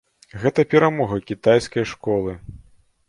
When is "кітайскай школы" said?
1.33-2.31